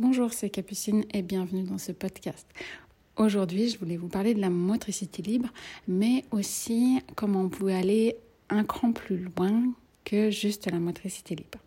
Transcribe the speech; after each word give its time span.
Bonjour, 0.00 0.32
c'est 0.32 0.48
Capucine 0.48 1.04
et 1.12 1.22
bienvenue 1.22 1.64
dans 1.64 1.76
ce 1.76 1.90
podcast. 1.90 2.46
Aujourd'hui, 3.16 3.68
je 3.68 3.80
voulais 3.80 3.96
vous 3.96 4.06
parler 4.06 4.32
de 4.32 4.40
la 4.40 4.48
motricité 4.48 5.22
libre, 5.22 5.48
mais 5.88 6.24
aussi 6.30 7.00
comment 7.16 7.40
on 7.40 7.48
pouvait 7.48 7.74
aller 7.74 8.14
un 8.48 8.62
cran 8.62 8.92
plus 8.92 9.16
loin 9.16 9.60
que 10.04 10.30
juste 10.30 10.70
la 10.70 10.78
motricité 10.78 11.34
libre. 11.34 11.58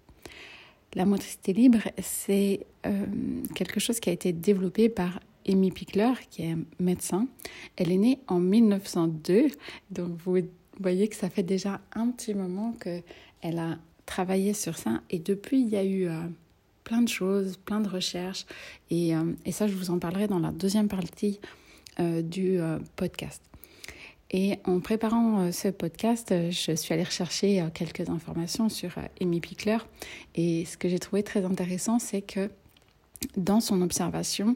La 0.93 1.03
motricité 1.03 1.51
libre, 1.51 1.79
c'est 2.01 2.65
euh, 2.85 3.05
quelque 3.53 3.81
chose 3.81 3.99
qui 3.99 4.09
a 4.09 4.13
été 4.13 4.31
développé 4.31 4.87
par 4.87 5.19
Amy 5.45 5.69
Pickler, 5.69 6.13
qui 6.29 6.43
est 6.43 6.55
médecin. 6.79 7.27
Elle 7.75 7.91
est 7.91 7.97
née 7.97 8.19
en 8.29 8.39
1902, 8.39 9.47
donc 9.89 10.07
vous 10.23 10.37
voyez 10.79 11.09
que 11.09 11.17
ça 11.17 11.29
fait 11.29 11.43
déjà 11.43 11.81
un 11.95 12.07
petit 12.11 12.33
moment 12.33 12.73
qu'elle 12.81 13.59
a 13.59 13.77
travaillé 14.05 14.53
sur 14.53 14.77
ça. 14.77 15.01
Et 15.09 15.19
depuis, 15.19 15.59
il 15.59 15.67
y 15.67 15.75
a 15.75 15.83
eu... 15.83 16.07
Euh, 16.07 16.21
plein 16.91 17.01
de 17.03 17.09
choses, 17.09 17.55
plein 17.55 17.79
de 17.79 17.87
recherches. 17.87 18.45
Et, 18.89 19.15
euh, 19.15 19.31
et, 19.45 19.53
ça, 19.53 19.65
je 19.65 19.73
vous 19.75 19.91
en 19.91 19.99
parlerai 19.99 20.27
dans 20.27 20.39
la 20.39 20.51
deuxième 20.51 20.89
partie 20.89 21.39
euh, 22.01 22.21
du 22.21 22.59
euh, 22.59 22.79
podcast. 22.97 23.41
Et 24.29 24.57
en 24.65 24.81
préparant 24.81 25.51
ce 25.51 25.69
podcast, 25.69 26.33
je 26.51 26.73
suis 26.73 26.93
allée 26.93 27.03
rechercher 27.03 27.65
quelques 27.73 28.09
informations 28.09 28.69
sur 28.69 28.91
Amy 29.19 29.41
Pickler. 29.41 29.77
Et 30.35 30.63
ce 30.63 30.77
que 30.77 30.87
j'ai 30.87 30.99
trouvé 30.99 31.21
très 31.21 31.43
intéressant, 31.43 31.99
c'est 31.99 32.21
que 32.21 32.49
dans 33.37 33.59
son 33.59 33.81
observation, 33.81 34.55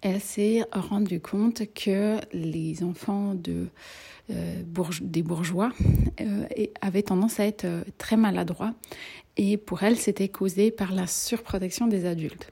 elle 0.00 0.20
s'est 0.20 0.62
rendue 0.72 1.20
compte 1.20 1.62
que 1.74 2.16
les 2.32 2.82
enfants 2.82 3.34
de, 3.34 3.68
des 5.00 5.22
bourgeois 5.22 5.72
avaient 6.80 7.02
tendance 7.02 7.40
à 7.40 7.46
être 7.46 7.66
très 7.98 8.16
maladroits 8.16 8.74
et 9.36 9.56
pour 9.56 9.82
elle, 9.82 9.96
c'était 9.96 10.28
causé 10.28 10.70
par 10.70 10.92
la 10.92 11.06
surprotection 11.06 11.86
des 11.86 12.06
adultes. 12.06 12.50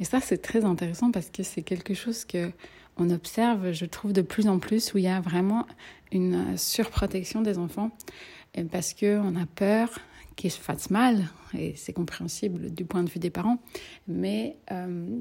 Et 0.00 0.04
ça, 0.04 0.20
c'est 0.20 0.38
très 0.38 0.64
intéressant 0.64 1.10
parce 1.10 1.28
que 1.28 1.42
c'est 1.42 1.62
quelque 1.62 1.94
chose 1.94 2.24
que 2.24 2.50
on 2.98 3.10
observe, 3.10 3.72
je 3.72 3.86
trouve, 3.86 4.12
de 4.12 4.22
plus 4.22 4.48
en 4.48 4.58
plus 4.58 4.92
où 4.92 4.98
il 4.98 5.04
y 5.04 5.08
a 5.08 5.20
vraiment 5.20 5.66
une 6.10 6.56
surprotection 6.58 7.40
des 7.40 7.58
enfants 7.58 7.90
parce 8.70 8.92
qu'on 8.92 9.34
a 9.36 9.46
peur 9.46 9.98
qu'ils 10.36 10.50
se 10.50 10.58
fassent 10.58 10.90
mal, 10.90 11.28
et 11.54 11.74
c'est 11.76 11.92
compréhensible 11.92 12.70
du 12.70 12.84
point 12.84 13.02
de 13.02 13.10
vue 13.10 13.18
des 13.18 13.30
parents, 13.30 13.58
mais 14.08 14.56
euh, 14.70 15.20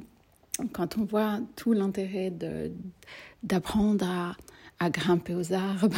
quand 0.74 0.98
on 0.98 1.06
voit 1.06 1.40
tout 1.56 1.74
l'intérêt 1.74 2.32
d'apprendre 3.44 4.06
à, 4.08 4.36
à, 4.80 4.90
grimper 4.90 5.36
aux 5.36 5.54
arbres, 5.54 5.98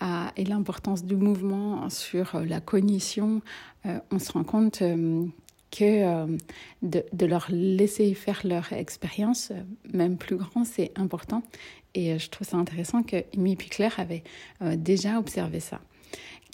et 0.36 0.44
l'importance 0.44 1.04
du 1.04 1.16
mouvement 1.16 1.88
sur 1.88 2.40
la 2.40 2.60
cognition, 2.60 3.40
euh, 3.86 3.98
on 4.10 4.18
se 4.18 4.32
rend 4.32 4.44
compte 4.44 4.82
euh, 4.82 5.24
que 5.70 6.38
de, 6.82 7.26
leur 7.26 7.46
laisser 7.50 8.14
faire 8.14 8.42
leur 8.44 8.72
expérience, 8.72 9.50
même 9.92 10.16
plus 10.18 10.36
grand, 10.36 10.64
c'est 10.64 10.92
important. 10.94 11.42
Et 11.94 12.16
je 12.18 12.30
trouve 12.30 12.46
ça 12.46 12.56
intéressant 12.56 13.02
que 13.02 13.16
Amy 13.36 13.56
Pickler 13.56 13.88
avait 13.98 14.22
déjà 14.76 15.18
observé 15.18 15.58
ça, 15.58 15.80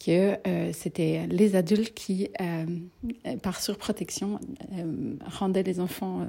que 0.04 0.36
c'était 0.72 1.26
les 1.28 1.54
adultes 1.56 1.94
qui, 1.94 2.28
par 3.42 3.60
surprotection, 3.60 4.40
rendaient 5.26 5.62
les 5.62 5.78
enfants 5.78 6.26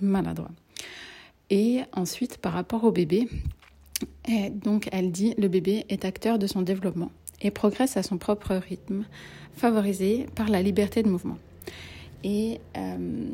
maladroits. 0.00 0.50
Et 1.50 1.82
ensuite, 1.92 2.38
par 2.38 2.52
rapport 2.52 2.84
au 2.84 2.92
bébé, 2.92 3.28
donc 4.50 4.88
elle 4.92 5.12
dit 5.12 5.34
le 5.38 5.48
bébé 5.48 5.84
est 5.88 6.04
acteur 6.04 6.38
de 6.38 6.46
son 6.46 6.62
développement 6.62 7.10
et 7.40 7.50
progresse 7.50 7.96
à 7.96 8.02
son 8.02 8.18
propre 8.18 8.54
rythme, 8.54 9.04
favorisé 9.52 10.26
par 10.34 10.48
la 10.48 10.62
liberté 10.62 11.02
de 11.02 11.08
mouvement. 11.08 11.38
Et 12.22 12.60
euh, 12.76 13.28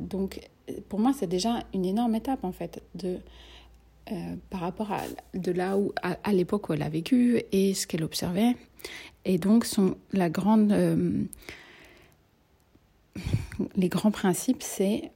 donc 0.00 0.40
pour 0.88 0.98
moi 0.98 1.12
c'est 1.16 1.26
déjà 1.26 1.62
une 1.74 1.84
énorme 1.84 2.14
étape 2.14 2.44
en 2.44 2.52
fait 2.52 2.82
de 2.94 3.18
euh, 4.12 4.36
par 4.50 4.60
rapport 4.60 4.92
à 4.92 5.02
de 5.34 5.52
là 5.52 5.76
où 5.76 5.92
à, 6.02 6.32
l'époque 6.32 6.68
où 6.68 6.72
elle 6.72 6.82
a 6.82 6.88
vécu 6.88 7.42
et 7.52 7.74
ce 7.74 7.86
qu'elle 7.86 8.04
observait 8.04 8.56
et 9.24 9.38
donc 9.38 9.66
la 10.12 10.30
grande 10.30 10.72
euh, 10.72 11.24
les 13.76 13.88
grands 13.88 14.10
principes 14.10 14.62
c'est 14.62 15.10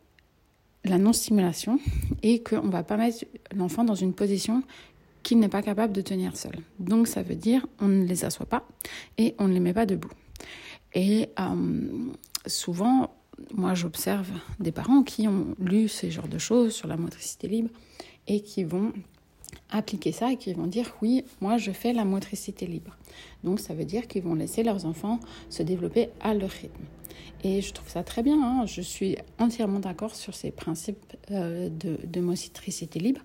la 0.84 0.99
non-stimulation 0.99 1.81
et 2.22 2.43
qu'on 2.43 2.65
ne 2.65 2.71
va 2.71 2.83
pas 2.83 2.97
mettre 2.97 3.25
l'enfant 3.54 3.84
dans 3.84 3.94
une 3.94 4.12
position 4.12 4.62
qu'il 5.22 5.38
n'est 5.38 5.49
pas 5.49 5.62
capable 5.62 5.93
de 5.93 6.03
tenir 6.03 6.37
seul. 6.37 6.56
Donc 6.78 7.09
ça 7.09 7.22
veut 7.22 7.34
dire 7.34 7.66
on 7.81 7.88
ne 7.88 8.04
les 8.04 8.25
assoit 8.25 8.47
pas 8.47 8.69
et 9.19 9.34
on 9.38 9.49
ne 9.49 9.54
les 9.54 9.60
met 9.60 9.72
pas 9.72 9.87
debout. 9.87 10.10
Et 10.94 11.31
euh, 11.41 12.12
souvent, 12.47 13.15
moi 13.53 13.75
j'observe 13.75 14.31
des 14.60 14.71
parents 14.71 15.03
qui 15.03 15.27
ont 15.27 15.56
lu 15.59 15.88
ces 15.88 16.10
genres 16.10 16.28
de 16.28 16.38
choses 16.38 16.75
sur 16.75 16.87
la 16.87 16.97
motricité 16.97 17.49
libre 17.49 17.71
et 18.27 18.41
qui 18.41 18.65
vont 18.65 18.93
appliquer 19.71 20.12
ça 20.12 20.33
et 20.33 20.37
qui 20.37 20.53
vont 20.53 20.67
dire 20.67 20.95
oui, 21.03 21.25
moi 21.41 21.59
je 21.59 21.71
fais 21.71 21.93
la 21.93 22.05
motricité 22.05 22.67
libre. 22.67 22.97
Donc 23.43 23.61
ça 23.61 23.75
veut 23.75 23.85
dire 23.85 24.07
qu'ils 24.07 24.23
vont 24.23 24.35
laisser 24.35 24.62
leurs 24.62 24.85
enfants 24.87 25.21
se 25.51 25.62
développer 25.62 26.09
à 26.21 26.34
leur 26.34 26.51
rythme. 26.51 26.84
Et 27.43 27.61
je 27.61 27.73
trouve 27.73 27.89
ça 27.89 28.03
très 28.03 28.23
bien, 28.23 28.43
hein. 28.43 28.67
je 28.67 28.81
suis 28.81 29.17
entièrement 29.39 29.79
d'accord 29.79 30.15
sur 30.15 30.34
ces 30.34 30.51
principes 30.51 31.15
euh, 31.31 31.69
de, 31.69 31.99
de 32.05 32.21
motricité 32.21 32.99
libre. 32.99 33.21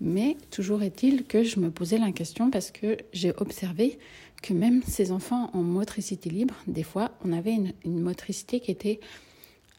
Mais 0.00 0.38
toujours 0.50 0.82
est-il 0.82 1.24
que 1.24 1.44
je 1.44 1.60
me 1.60 1.70
posais 1.70 1.98
la 1.98 2.10
question 2.10 2.50
parce 2.50 2.70
que 2.70 2.96
j'ai 3.12 3.32
observé 3.36 3.98
que 4.42 4.54
même 4.54 4.82
ces 4.86 5.12
enfants 5.12 5.50
en 5.52 5.62
motricité 5.62 6.30
libre, 6.30 6.54
des 6.66 6.82
fois, 6.82 7.10
on 7.24 7.32
avait 7.32 7.52
une, 7.84 8.00
motricité 8.00 8.60
qui 8.60 8.70
était 8.70 9.00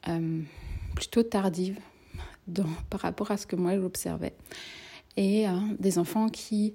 euh, 0.08 0.42
plutôt 0.96 1.24
tardive 1.24 1.80
par 2.90 3.02
rapport 3.02 3.32
à 3.32 3.38
ce 3.38 3.48
que 3.48 3.56
moi 3.56 3.76
j'observais. 3.76 4.34
Et 5.18 5.48
euh, 5.48 5.52
des 5.80 6.00
enfants 6.00 6.30
qui 6.30 6.74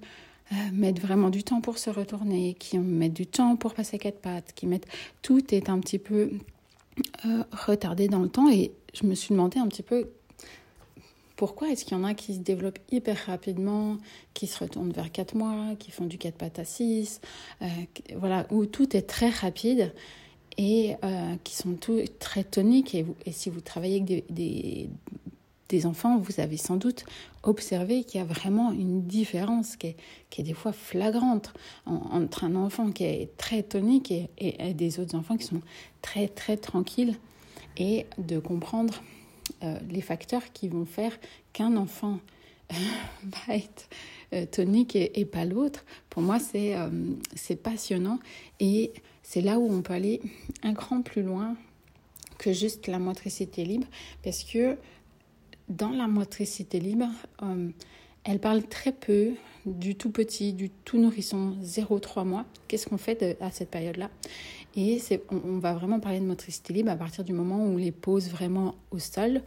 mettent 0.71 1.01
vraiment 1.01 1.29
du 1.29 1.43
temps 1.43 1.59
pour 1.59 1.77
se 1.77 1.89
retourner, 1.89 2.53
qui 2.53 2.77
mettent 2.77 3.13
du 3.13 3.27
temps 3.27 3.57
pour 3.57 3.73
passer 3.73 3.97
quatre 3.97 4.19
pattes, 4.19 4.53
qui 4.55 4.65
mettent... 4.65 4.87
Tout 5.21 5.53
est 5.53 5.69
un 5.69 5.77
petit 5.79 5.99
peu 5.99 6.31
euh, 7.25 7.43
retardé 7.51 8.07
dans 8.07 8.21
le 8.21 8.29
temps 8.29 8.49
et 8.49 8.71
je 8.93 9.05
me 9.05 9.13
suis 9.13 9.33
demandé 9.33 9.59
un 9.59 9.67
petit 9.67 9.83
peu 9.83 10.09
pourquoi 11.35 11.69
est-ce 11.69 11.85
qu'il 11.85 11.95
y 11.95 11.99
en 11.99 12.03
a 12.03 12.15
qui 12.15 12.33
se 12.33 12.39
développent 12.39 12.79
hyper 12.91 13.17
rapidement, 13.27 13.97
qui 14.33 14.47
se 14.47 14.63
retournent 14.63 14.91
vers 14.91 15.11
4 15.11 15.35
mois, 15.35 15.75
qui 15.77 15.91
font 15.91 16.05
du 16.05 16.17
4 16.17 16.35
pattes 16.35 16.59
à 16.59 16.65
6, 16.65 17.21
euh, 17.61 17.67
voilà, 18.15 18.47
où 18.49 18.65
tout 18.65 18.97
est 18.97 19.03
très 19.03 19.29
rapide 19.29 19.93
et 20.57 20.95
euh, 21.03 21.35
qui 21.43 21.55
sont 21.55 21.73
tout 21.73 22.01
très 22.17 22.43
toniques. 22.43 22.95
Et, 22.95 23.05
si 23.31 23.51
vous 23.51 23.61
travaillez 23.61 23.97
avec 23.97 24.33
des 24.33 24.89
enfants, 25.85 26.17
vous 26.17 26.39
avez 26.39 26.57
sans 26.57 26.77
doute 26.77 27.05
observé 27.43 28.03
qu'il 28.03 28.19
y 28.19 28.23
a 28.23 28.25
vraiment 28.25 28.71
une 28.71 29.03
différence 29.03 29.75
qui 29.75 29.87
est, 29.87 29.95
qui 30.29 30.41
est 30.41 30.43
des 30.43 30.53
fois 30.53 30.71
flagrante 30.71 31.53
entre 31.85 32.45
un 32.45 32.55
enfant 32.55 32.91
qui 32.91 33.03
est 33.03 33.35
très 33.37 33.63
tonique 33.63 34.11
et, 34.11 34.73
des 34.73 34.99
autres 34.99 35.15
enfants 35.15 35.37
qui 35.37 35.45
sont 35.45 35.61
très 36.01 36.27
très 36.27 36.57
tranquilles 36.57 37.15
et 37.77 38.05
de 38.17 38.39
comprendre 38.39 39.01
euh, 39.63 39.77
les 39.89 40.01
facteurs 40.01 40.51
qui 40.53 40.67
vont 40.67 40.85
faire 40.85 41.17
qu'un 41.53 41.77
enfant 41.77 42.19
euh, 42.71 42.75
va 43.47 43.55
être 43.55 43.89
euh, 44.33 44.45
tonique 44.45 44.95
et, 44.95 45.25
pas 45.25 45.45
l'autre. 45.45 45.85
Pour 46.09 46.21
moi, 46.21 46.39
c'est 46.39 46.75
c'est 47.35 47.55
passionnant 47.55 48.19
et 48.59 48.91
c'est 49.23 49.41
là 49.41 49.59
où 49.59 49.71
on 49.71 49.81
peut 49.81 49.93
aller 49.93 50.21
un 50.63 50.73
cran 50.73 51.01
plus 51.01 51.23
loin 51.23 51.55
que 52.37 52.53
juste 52.53 52.87
la 52.87 52.99
motricité 52.99 53.65
libre 53.65 53.87
parce 54.23 54.43
que 54.43 54.77
dans 55.69 55.89
la 55.89 56.07
motricité 56.07 56.79
libre, 56.79 57.07
euh, 57.41 57.69
elle 58.23 58.39
parle 58.39 58.63
très 58.63 58.91
peu 58.91 59.33
du 59.65 59.95
tout 59.95 60.11
petit, 60.11 60.53
du 60.53 60.69
tout 60.69 60.97
nourrisson, 60.97 61.55
0-3 61.63 62.25
mois. 62.25 62.45
Qu'est-ce 62.67 62.87
qu'on 62.87 62.97
fait 62.97 63.37
à 63.41 63.51
cette 63.51 63.69
période-là? 63.69 64.09
Et 64.75 65.01
on, 65.31 65.41
on, 65.43 65.59
va 65.59 65.73
vraiment 65.73 65.99
parler 65.99 66.19
de 66.19 66.25
motricité 66.25 66.73
libre 66.73 66.91
à 66.91 66.95
partir 66.95 67.23
du 67.23 67.33
moment 67.33 67.57
où 67.57 67.73
on 67.73 67.77
les 67.77 67.91
pose 67.91 68.29
vraiment 68.29 68.75
au 68.91 68.99
sol 68.99 69.41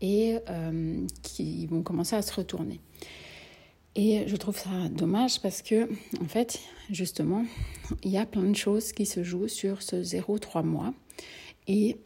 et 0.00 0.38
euh, 0.50 1.06
qui 1.22 1.66
vont 1.66 1.82
commencer 1.82 2.16
à 2.16 2.22
se 2.22 2.34
retourner. 2.34 2.80
Et 3.94 4.24
je 4.26 4.36
trouve 4.36 4.58
ça 4.58 4.70
dommage 4.90 5.40
parce 5.40 5.62
que, 5.62 5.88
en 6.20 6.28
fait, 6.28 6.60
justement, 6.90 7.44
il 8.02 8.10
y 8.10 8.18
a 8.18 8.26
plein 8.26 8.42
de 8.42 8.56
choses 8.56 8.92
qui 8.92 9.06
se 9.06 9.22
jouent 9.22 9.48
sur 9.48 9.82
ce 9.82 9.96
0-3 9.96 10.64
mois. 10.64 10.94
Et 11.68 11.96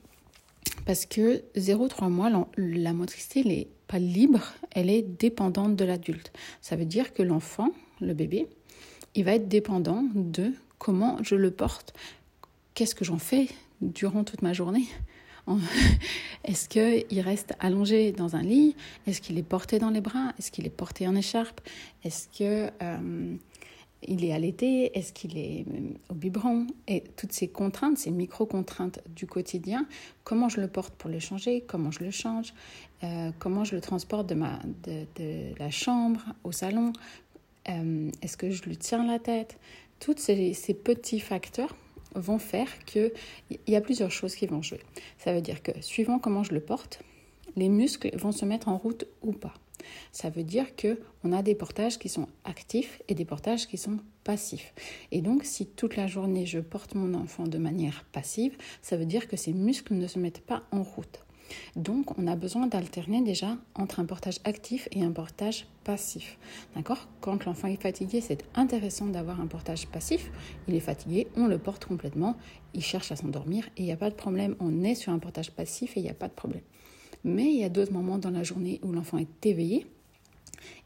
parce 0.86 1.04
que 1.04 1.42
0-3 1.56 2.08
mois, 2.08 2.30
la, 2.56 2.92
motricité 2.92 3.44
n'est 3.44 3.68
pas 3.88 3.98
libre, 3.98 4.54
elle 4.70 4.88
est 4.88 5.02
dépendante 5.02 5.76
de 5.76 5.84
l'adulte. 5.84 6.32
Ça 6.62 6.76
veut 6.76 6.84
dire 6.86 7.12
que 7.12 7.22
l'enfant, 7.22 7.72
le 8.00 8.14
bébé, 8.14 8.46
il 9.14 9.24
va 9.24 9.34
être 9.34 9.48
dépendant 9.48 10.04
de 10.14 10.52
comment 10.78 11.18
je 11.22 11.34
le 11.34 11.50
porte, 11.50 11.92
qu'est-ce 12.74 12.94
que 12.94 13.04
j'en 13.04 13.18
fais 13.18 13.48
durant 13.82 14.22
toute 14.24 14.42
ma 14.42 14.52
journée? 14.52 14.86
Est-ce 16.44 16.68
qu'il 16.68 17.20
reste 17.20 17.54
allongé 17.60 18.12
dans 18.12 18.36
un 18.36 18.42
lit? 18.42 18.76
Est-ce 19.06 19.20
qu'il 19.20 19.38
est 19.38 19.44
porté 19.44 19.78
dans 19.78 19.90
les 19.90 20.00
bras? 20.00 20.32
Est-ce 20.38 20.50
qu'il 20.50 20.66
est 20.66 20.70
porté 20.70 21.06
en 21.08 21.14
écharpe? 21.14 21.60
Est-ce 22.04 22.28
que... 22.28 22.70
Euh, 22.82 23.36
il 24.06 24.24
est 24.24 24.32
allaité, 24.32 24.96
est-ce 24.96 25.12
qu'il 25.12 25.36
est 25.36 25.64
au 26.08 26.14
biberon, 26.14 26.66
et 26.88 27.02
toutes 27.16 27.32
ces 27.32 27.48
contraintes, 27.48 27.98
ces 27.98 28.10
micro-contraintes 28.10 29.00
du 29.14 29.26
quotidien, 29.26 29.86
comment 30.24 30.48
je 30.48 30.60
le 30.60 30.68
porte 30.68 30.94
pour 30.94 31.10
le 31.10 31.18
changer, 31.18 31.62
comment 31.66 31.90
je 31.90 32.04
le 32.04 32.10
change, 32.10 32.54
euh, 33.04 33.30
comment 33.38 33.64
je 33.64 33.74
le 33.74 33.80
transporte 33.80 34.28
de, 34.28 34.34
ma, 34.34 34.60
de, 34.84 35.58
la 35.58 35.70
chambre 35.70 36.20
au 36.44 36.52
salon, 36.52 36.92
euh, 37.68 38.10
est-ce 38.22 38.36
que 38.36 38.50
je 38.50 38.62
lui 38.62 38.76
tiens 38.76 39.06
la 39.06 39.18
tête, 39.18 39.58
tous 40.00 40.16
ces, 40.18 40.54
ces 40.54 40.74
petits 40.74 41.20
facteurs 41.20 41.74
vont 42.14 42.38
faire 42.38 42.68
qu'il 42.84 43.12
y 43.66 43.76
a 43.76 43.80
plusieurs 43.80 44.10
choses 44.10 44.34
qui 44.34 44.46
vont 44.46 44.62
jouer. 44.62 44.80
Ça 45.18 45.32
veut 45.32 45.42
dire 45.42 45.62
que 45.62 45.72
suivant 45.80 46.18
comment 46.18 46.42
je 46.42 46.54
le 46.54 46.60
porte, 46.60 47.00
les 47.56 47.68
muscles 47.68 48.16
vont 48.16 48.32
se 48.32 48.44
mettre 48.44 48.68
en 48.68 48.76
route 48.76 49.06
ou 49.22 49.32
pas. 49.32 49.54
Ça 50.12 50.30
veut 50.30 50.44
dire 50.44 50.76
que 50.76 51.00
on 51.24 51.32
a 51.32 51.42
des 51.42 51.54
portages 51.54 51.98
qui 51.98 52.08
sont 52.08 52.28
actifs 52.44 53.02
et 53.08 53.14
des 53.14 53.24
portages 53.24 53.66
qui 53.66 53.78
sont 53.78 53.98
passifs. 54.24 54.72
Et 55.12 55.20
donc 55.20 55.44
si 55.44 55.66
toute 55.66 55.96
la 55.96 56.06
journée 56.06 56.46
je 56.46 56.58
porte 56.58 56.94
mon 56.94 57.14
enfant 57.14 57.44
de 57.44 57.58
manière 57.58 58.04
passive, 58.12 58.56
ça 58.82 58.96
veut 58.96 59.06
dire 59.06 59.28
que 59.28 59.36
ces 59.36 59.52
muscles 59.52 59.94
ne 59.94 60.06
se 60.06 60.18
mettent 60.18 60.40
pas 60.40 60.62
en 60.72 60.82
route. 60.82 61.26
Donc, 61.76 62.18
on 62.18 62.26
a 62.26 62.36
besoin 62.36 62.66
d'alterner 62.66 63.22
déjà 63.22 63.56
entre 63.74 64.00
un 64.00 64.04
portage 64.04 64.38
actif 64.44 64.88
et 64.92 65.02
un 65.02 65.12
portage 65.12 65.66
passif. 65.84 66.38
D'accord? 66.74 67.08
Quand 67.20 67.44
l'enfant 67.44 67.68
est 67.68 67.80
fatigué, 67.80 68.20
c'est 68.20 68.44
intéressant 68.54 69.06
d'avoir 69.06 69.40
un 69.40 69.46
portage 69.46 69.86
passif. 69.86 70.30
Il 70.68 70.74
est 70.74 70.80
fatigué, 70.80 71.28
on 71.36 71.46
le 71.46 71.58
porte 71.58 71.84
complètement, 71.84 72.36
il 72.74 72.82
cherche 72.82 73.12
à 73.12 73.16
s'endormir 73.16 73.66
et 73.76 73.82
il 73.82 73.84
n'y 73.84 73.92
a 73.92 73.96
pas 73.96 74.10
de 74.10 74.14
problème. 74.14 74.56
On 74.60 74.82
est 74.82 74.94
sur 74.94 75.12
un 75.12 75.18
portage 75.18 75.50
passif 75.50 75.96
et 75.96 76.00
il 76.00 76.04
n'y 76.04 76.10
a 76.10 76.14
pas 76.14 76.28
de 76.28 76.34
problème. 76.34 76.62
Mais 77.26 77.46
il 77.46 77.58
y 77.58 77.64
a 77.64 77.68
d'autres 77.68 77.92
moments 77.92 78.18
dans 78.18 78.30
la 78.30 78.44
journée 78.44 78.80
où 78.84 78.92
l'enfant 78.92 79.18
est 79.18 79.44
éveillé. 79.44 79.84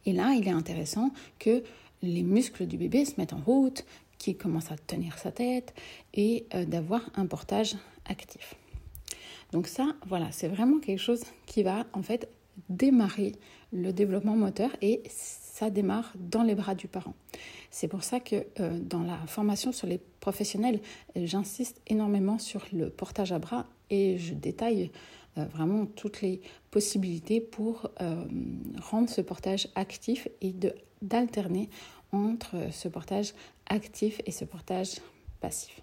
Et 0.07 0.15
là, 0.15 0.33
il 0.35 0.49
est 0.49 0.53
intéressant 0.53 1.13
que 1.39 1.63
les 2.03 2.23
muscles 2.23 2.67
du 2.67 2.79
bébé 2.79 3.05
se 3.05 3.13
mettent 3.19 3.35
en 3.35 3.41
route, 3.41 3.85
qu'il 4.19 4.39
commence 4.39 4.73
à 4.73 4.77
tenir 4.77 5.19
sa 5.19 5.33
tête 5.33 5.75
et 6.15 6.47
euh, 6.55 6.65
d'avoir 6.65 7.11
un 7.15 7.27
portage 7.27 7.77
actif. 8.07 8.55
Donc 9.53 9.67
ça, 9.67 9.95
voilà, 10.07 10.33
c'est 10.33 10.49
vraiment 10.49 10.79
quelque 10.79 10.99
chose 10.99 11.25
qui 11.45 11.63
va 11.63 11.87
en 11.93 12.03
fait 12.03 12.27
démarrer 12.71 13.33
le 13.73 13.93
développement 13.93 14.37
moteur 14.37 14.71
et 14.81 15.03
ça 15.11 15.69
démarre 15.69 16.13
dans 16.19 16.43
les 16.43 16.55
bras 16.55 16.75
du 16.75 16.89
parent. 16.89 17.15
C'est 17.71 17.89
pour 17.89 18.03
ça 18.03 18.19
que 18.19 18.47
euh, 18.61 18.79
dans 18.81 19.03
la 19.03 19.19
formation 19.27 19.73
sur 19.73 19.87
les 19.87 20.01
professionnels, 20.21 20.81
j'insiste 21.17 21.83
énormément 21.87 22.39
sur 22.39 22.65
le 22.73 22.89
portage 22.89 23.33
à 23.33 23.39
bras 23.39 23.67
et 23.91 24.17
je 24.17 24.33
détaille 24.33 24.91
vraiment 25.37 25.87
toutes 25.87 26.23
les 26.23 26.41
possibilités 26.71 27.41
pour 27.41 27.91
euh, 28.01 28.25
rendre 28.81 29.09
ce 29.09 29.21
portage 29.21 29.69
actif 29.75 30.29
et 30.41 30.55
d'alterner 31.03 31.71
entre 32.13 32.57
ce 32.73 32.89
portage 32.89 33.35
actif 33.67 34.21
et 34.27 34.33
ce 34.33 34.45
portage 34.45 34.97
passif. 35.41 35.81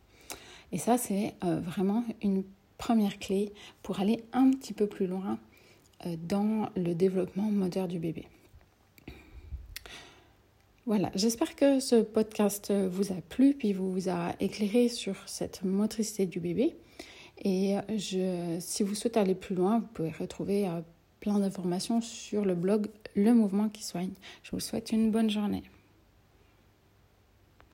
Et 0.71 0.77
ça, 0.77 0.97
c'est 0.97 1.33
vraiment 1.41 2.03
une 2.21 2.43
première 2.77 3.19
clé 3.19 3.53
pour 3.83 3.99
aller 3.99 4.23
un 4.33 4.51
petit 4.51 4.73
peu 4.73 4.87
plus 4.87 5.07
loin 5.07 5.39
euh, 6.05 6.15
dans 6.21 6.69
le 6.75 6.93
développement 6.93 7.49
moteur 7.49 7.87
du 7.87 7.99
bébé. 7.99 8.27
Voilà, 10.85 11.11
j'espère 11.15 11.55
que 11.55 11.79
ce 11.81 12.01
podcast 12.01 12.71
vous 12.71 13.11
a 13.11 13.15
plu, 13.27 13.53
puis 13.53 13.73
vous 13.73 14.07
a 14.07 14.33
éclairé 14.39 14.87
sur 14.87 15.15
cette 15.25 15.63
motricité 15.63 16.25
du 16.25 16.39
bébé. 16.39 16.77
Et 17.43 17.75
je, 17.95 18.57
si 18.59 18.83
vous 18.83 18.95
souhaitez 18.95 19.19
aller 19.19 19.35
plus 19.35 19.55
loin, 19.55 19.79
vous 19.79 19.87
pouvez 19.93 20.11
retrouver 20.11 20.67
euh, 20.67 20.81
plein 21.19 21.39
d'informations 21.39 22.01
sur 22.01 22.45
le 22.45 22.55
blog 22.55 22.87
Le 23.15 23.33
Mouvement 23.33 23.69
qui 23.69 23.83
soigne. 23.83 24.13
Je 24.43 24.51
vous 24.51 24.59
souhaite 24.59 24.91
une 24.91 25.11
bonne 25.11 25.29
journée. 25.29 25.63